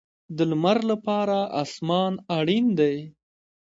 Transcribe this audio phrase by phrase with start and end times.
[0.35, 2.95] د لمر لپاره اسمان اړین دی